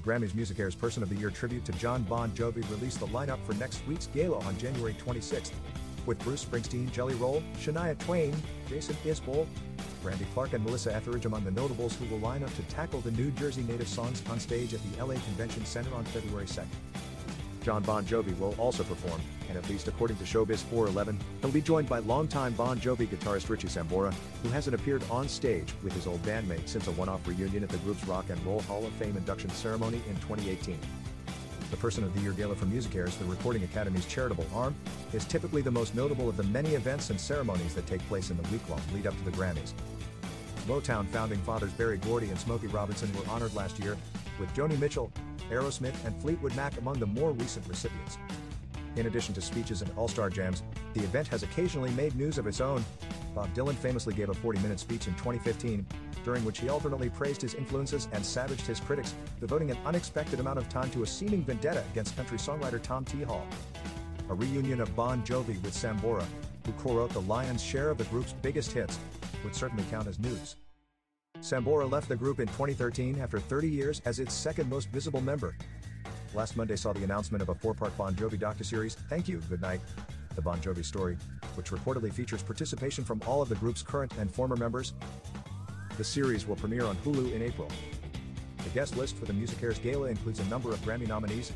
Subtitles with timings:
[0.00, 3.54] Grammys MusiCares Person of the Year tribute to Jon Bon Jovi released the lineup for
[3.54, 5.52] next week's gala on January 26th,
[6.04, 8.34] with Bruce Springsteen, Jelly Roll, Shania Twain,
[8.68, 9.46] Jason Isbell,
[10.02, 13.10] Brandy Clark, and Melissa Etheridge among the notables who will line up to tackle the
[13.12, 16.66] New Jersey native songs on stage at the LA Convention Center on February 2nd.
[17.66, 21.60] Jon Bon Jovi will also perform, and at least according to Showbiz 411, he'll be
[21.60, 24.14] joined by longtime Bon Jovi guitarist Richie Sambora,
[24.44, 27.78] who hasn't appeared on stage with his old bandmate since a one-off reunion at the
[27.78, 30.78] group's Rock and Roll Hall of Fame induction ceremony in 2018.
[31.72, 34.76] The Person of the Year Gala for MusiCares, the Recording Academy's charitable arm,
[35.12, 38.36] is typically the most notable of the many events and ceremonies that take place in
[38.40, 39.72] the week-long lead up to the Grammys.
[40.68, 43.96] Motown founding fathers Berry Gordy and Smokey Robinson were honored last year,
[44.38, 45.10] with Joni Mitchell,
[45.50, 48.18] Aerosmith, and Fleetwood Mac among the more recent recipients.
[48.96, 50.62] In addition to speeches and all-star jams,
[50.94, 52.84] the event has occasionally made news of its own.
[53.34, 55.86] Bob Dylan famously gave a 40-minute speech in 2015,
[56.24, 60.58] during which he alternately praised his influences and savaged his critics, devoting an unexpected amount
[60.58, 63.22] of time to a seeming vendetta against country songwriter Tom T.
[63.22, 63.46] Hall.
[64.30, 66.24] A reunion of Bon Jovi with Sambora,
[66.64, 68.98] who co-wrote the lion's share of the group's biggest hits,
[69.44, 70.56] would certainly count as news.
[71.40, 75.56] Sambora left the group in 2013 after 30 years as its second most visible member.
[76.34, 79.80] Last Monday saw the announcement of a four-part Bon Jovi docuseries, Thank You, Good Night,
[80.34, 81.16] The Bon Jovi Story,
[81.54, 84.94] which reportedly features participation from all of the group's current and former members.
[85.96, 87.68] The series will premiere on Hulu in April.
[88.62, 91.52] The guest list for the MusiCares Gala includes a number of Grammy nominees,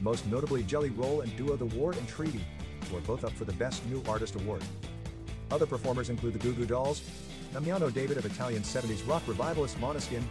[0.00, 2.44] most notably Jelly Roll and duo The War and Treaty,
[2.88, 4.62] who are both up for the Best New Artist award.
[5.50, 7.02] Other performers include the Goo Goo Dolls,
[7.52, 10.22] Damiano David of Italian 70s rock revivalist Måneskin,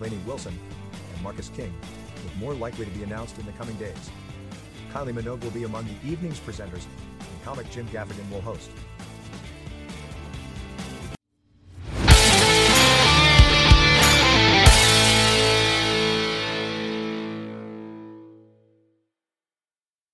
[0.00, 0.56] Lainey Wilson,
[1.14, 1.72] and Marcus King,
[2.22, 4.10] with more likely to be announced in the coming days.
[4.92, 6.84] Kylie Minogue will be among the evening's presenters,
[7.20, 8.70] and comic Jim Gaffigan will host.